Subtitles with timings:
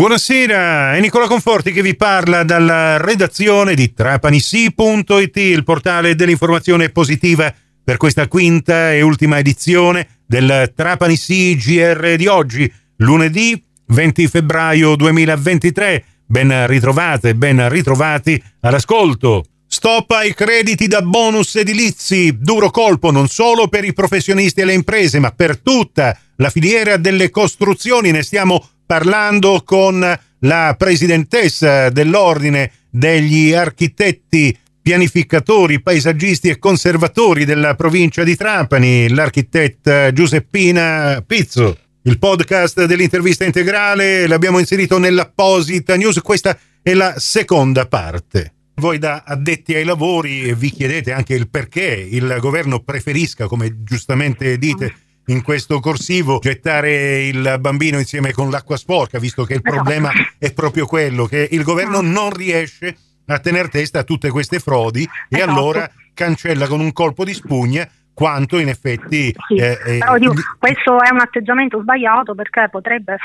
[0.00, 7.52] Buonasera, è Nicola Conforti che vi parla dalla redazione di trapanisi.it, il portale dell'informazione positiva
[7.84, 16.04] per questa quinta e ultima edizione del Trapanisi GR di oggi, lunedì 20 febbraio 2023.
[16.24, 19.44] Ben ritrovate, ben ritrovati all'ascolto.
[19.66, 24.72] Stop ai crediti da bonus edilizi, duro colpo non solo per i professionisti e le
[24.72, 28.12] imprese, ma per tutta la filiera delle costruzioni.
[28.12, 30.00] Ne stiamo parlando con
[30.40, 41.22] la presidentessa dell'Ordine degli architetti pianificatori, paesaggisti e conservatori della provincia di Trapani, l'architetta Giuseppina
[41.24, 41.78] Pizzo.
[42.02, 48.54] Il podcast dell'intervista integrale l'abbiamo inserito nell'apposita news, questa è la seconda parte.
[48.74, 54.58] Voi da addetti ai lavori vi chiedete anche il perché il governo preferisca, come giustamente
[54.58, 54.92] dite,
[55.30, 59.82] in questo corsivo gettare il bambino insieme con l'acqua sporca, visto che il esatto.
[59.82, 64.58] problema è proprio quello che il governo non riesce a tenere testa a tutte queste
[64.58, 65.50] frodi e esatto.
[65.50, 67.88] allora cancella con un colpo di spugna
[68.20, 69.34] quanto in effetti...
[69.48, 73.16] Sì, eh, eh però dico, questo è un atteggiamento sbagliato perché potrebbe,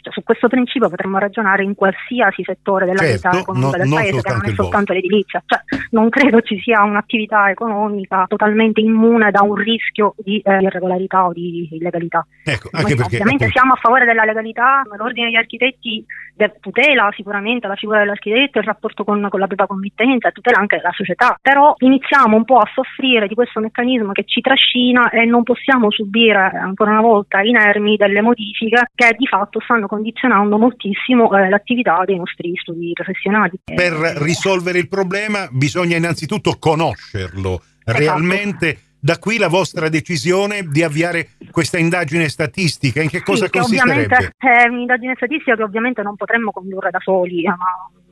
[0.00, 3.92] cioè, su questo principio potremmo ragionare in qualsiasi settore della certo, vita economica no, del
[3.92, 5.42] paese, che non è soltanto l'edilizia.
[5.44, 5.60] Cioè,
[5.90, 11.32] non credo ci sia un'attività economica totalmente immune da un rischio di eh, irregolarità o
[11.34, 12.26] di illegalità.
[12.42, 13.52] Ecco, Noi, perché, ovviamente appunto...
[13.52, 16.06] siamo a favore della legalità, l'ordine degli architetti
[16.60, 20.90] tutela sicuramente la figura dell'architetto, il rapporto con, con la propria committenza, tutela anche la
[20.92, 25.42] società, però iniziamo un po' a soffrire di questo meccanismo che ci trascina e non
[25.42, 31.48] possiamo subire ancora una volta inermi delle modifiche che di fatto stanno condizionando moltissimo eh,
[31.48, 33.60] l'attività dei nostri studi professionali.
[33.74, 37.98] Per risolvere il problema bisogna innanzitutto conoscerlo esatto.
[37.98, 43.02] realmente da qui la vostra decisione di avviare questa indagine statistica.
[43.02, 44.34] In che cosa sì, consisterebbe?
[44.36, 47.56] È un'indagine statistica che ovviamente non potremmo condurre da soli, ma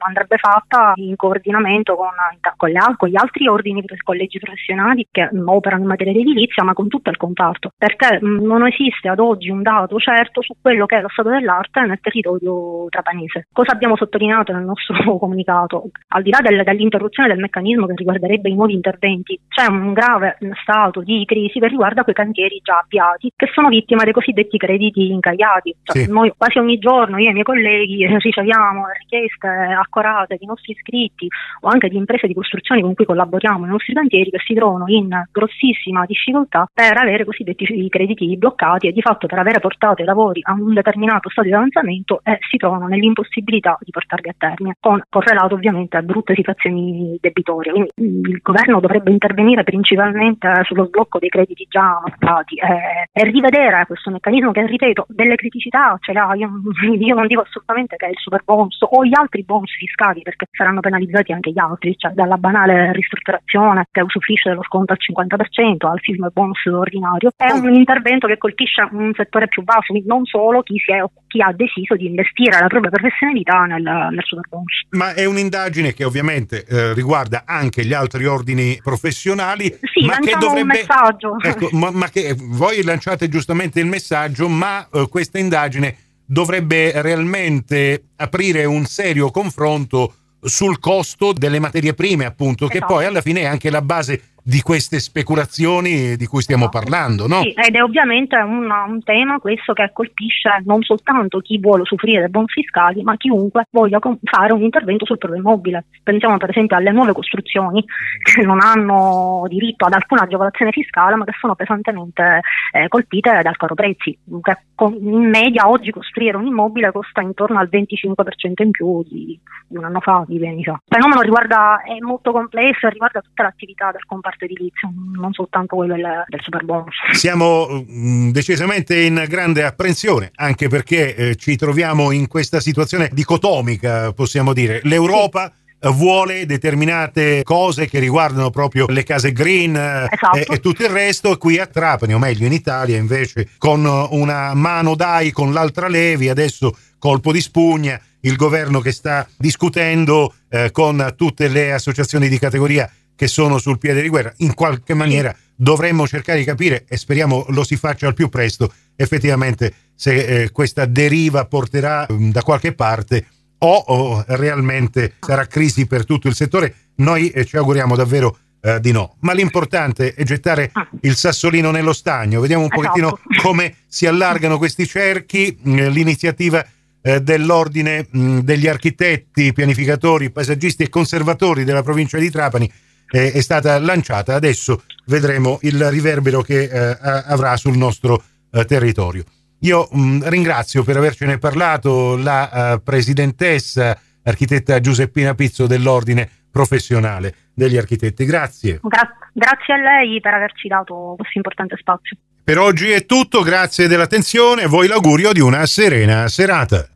[0.07, 2.09] andrebbe fatta in coordinamento con,
[2.57, 6.73] con, le, con gli altri ordini, collegi professionali che operano in materia di edilizia, ma
[6.73, 10.99] con tutto il comparto, perché non esiste ad oggi un dato certo su quello che
[10.99, 13.47] è lo stato dell'arte nel territorio trapanese.
[13.53, 15.91] Cosa abbiamo sottolineato nel nostro comunicato?
[16.09, 20.39] Al di là del, dell'interruzione del meccanismo che riguarderebbe i nuovi interventi, c'è un grave
[20.63, 25.11] stato di crisi che riguarda quei cantieri già avviati, che sono vittime dei cosiddetti crediti
[25.11, 25.75] incagliati.
[25.83, 26.11] Cioè, sì.
[26.11, 30.73] Noi quasi ogni giorno, io e i miei colleghi, riceviamo richieste a accorate di nostri
[30.73, 31.29] iscritti
[31.61, 34.85] o anche di imprese di costruzione con cui collaboriamo nei nostri cantieri che si trovano
[34.87, 40.05] in grossissima difficoltà per avere cosiddetti crediti bloccati e di fatto per avere portato i
[40.05, 44.77] lavori a un determinato stato di avanzamento eh, si trovano nell'impossibilità di portarli a termine,
[44.81, 47.73] con correlato ovviamente a brutte situazioni debitorie.
[47.73, 53.87] Quindi il governo dovrebbe intervenire principalmente sullo sblocco dei crediti già bloccati eh, e rivedere
[53.87, 56.33] questo meccanismo che, ripeto, delle criticità ce l'ha.
[56.35, 56.51] Io,
[56.99, 60.47] io non dico assolutamente che è il super bonus o gli altri bonus fiscali perché
[60.53, 65.87] saranno penalizzati anche gli altri, cioè dalla banale ristrutturazione che usufruisce dello sconto al 50%
[65.87, 70.25] al sisma bonus ordinario, è un intervento che colpisce un settore più basso, quindi non
[70.27, 74.87] solo chi, è, chi ha deciso di investire la propria professionalità nel, nel super bonus.
[74.91, 79.65] Ma è un'indagine che ovviamente eh, riguarda anche gli altri ordini professionali.
[79.93, 80.61] Sì, ma che dovrebbe...
[80.61, 81.37] un messaggio.
[81.41, 88.05] Ecco, ma, ma, che voi lanciate giustamente il messaggio, ma eh, questa indagine dovrebbe realmente
[88.15, 92.79] aprire un serio confronto sul costo delle materie prime, appunto, esatto.
[92.79, 97.27] che poi alla fine è anche la base di queste speculazioni di cui stiamo parlando,
[97.27, 97.41] no?
[97.43, 102.21] Sì, ed è ovviamente un, un, tema questo che colpisce non soltanto chi vuole soffrire
[102.21, 105.85] dei bon fiscali, ma chiunque voglia fare un intervento sul proprio immobile.
[106.03, 107.85] Pensiamo per esempio alle nuove costruzioni
[108.23, 112.41] che non hanno diritto ad alcuna agevolazione fiscale, ma che sono pesantemente
[112.73, 114.19] eh, colpite dal caro prezzi.
[114.41, 114.57] Che
[114.99, 119.85] in media oggi costruire un immobile costa intorno al 25% in più di, di un
[119.85, 120.47] anno fa, di fa.
[120.47, 125.33] Il fenomeno riguarda, è molto complesso e riguarda tutta l'attività del comparto comparto edilizio, non
[125.33, 126.95] soltanto quello del, del super bonus.
[127.13, 133.11] Siamo mh, mm, decisamente in grande apprensione, anche perché eh, ci troviamo in questa situazione
[133.13, 134.81] dicotomica, possiamo dire.
[134.85, 135.59] L'Europa sì
[135.95, 140.37] vuole determinate cose che riguardano proprio le case green eh, esatto.
[140.37, 144.53] e, e, tutto il resto qui a Trapani o meglio in Italia invece con una
[144.53, 150.71] mano dai con l'altra levi adesso colpo di spugna il governo che sta discutendo eh,
[150.71, 152.91] con tutte le associazioni di categoria
[153.21, 154.33] che sono sul piede di guerra.
[154.39, 158.73] In qualche maniera dovremmo cercare di capire, e speriamo lo si faccia al più presto,
[158.97, 163.27] effettivamente se eh, questa deriva porterà um, da qualche parte
[163.59, 166.75] o, o, realmente sarà crisi per tutto il settore.
[166.95, 169.17] Noi eh, ci auguriamo davvero eh, di no.
[169.21, 170.89] Ma l'importante è gettare ah.
[171.03, 172.41] il sassolino nello stagno.
[172.41, 173.47] Vediamo un pochettino esatto.
[173.47, 175.59] come si allargano questi cerchi.
[175.65, 176.67] L'iniziativa
[177.03, 182.73] eh, dell'Ordine mh, degli architetti, pianificatori, paesaggisti e conservatori della provincia di Trapani
[183.11, 184.35] eh, è stata lanciata.
[184.35, 188.23] Adesso vedremo il riverbero che eh, avrà sul nostro
[188.53, 189.25] eh, territorio.
[189.61, 197.77] Io mh, ringrazio per avercene parlato la uh, presidentessa architetta Giuseppina Pizzo dell'Ordine Professionale degli
[197.77, 198.25] Architetti.
[198.25, 198.81] Grazie.
[198.83, 202.17] Gra- grazie a lei per averci dato questo importante spazio.
[202.43, 206.89] Per oggi è tutto, grazie dell'attenzione e voi l'augurio di una serena serata.